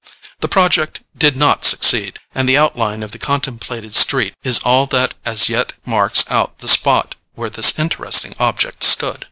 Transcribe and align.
The 0.39 0.47
project 0.47 1.01
did 1.15 1.37
not 1.37 1.63
succeed, 1.63 2.17
and 2.33 2.49
the 2.49 2.57
outline 2.57 3.03
of 3.03 3.11
the 3.11 3.19
contemplated 3.19 3.93
street 3.93 4.33
is 4.43 4.57
all 4.63 4.87
that 4.87 5.13
as 5.25 5.47
yet 5.47 5.73
marks 5.85 6.23
out 6.27 6.57
the 6.57 6.67
spot 6.67 7.13
where 7.35 7.51
this 7.51 7.77
interesting 7.77 8.33
object 8.39 8.83
stood. 8.83 9.19